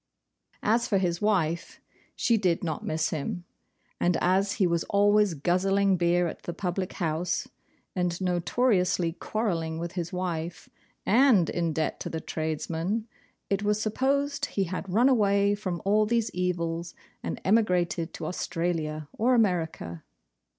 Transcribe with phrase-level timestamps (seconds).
[0.63, 1.79] As for his wife,
[2.15, 3.45] she did not miss him;
[3.99, 7.47] and as he was always guzzling beer at the public house,
[7.95, 10.67] and notoriously quarrelling with his wife,
[11.05, 13.07] and in debt to the tradesmen,
[13.47, 19.07] it was supposed he had run away from all these evils, and emigrated to Australia
[19.19, 20.03] or America.